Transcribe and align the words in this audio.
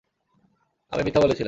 আমি 0.91 1.01
মিথ্যা 1.03 1.21
বলেছিলাম। 1.21 1.39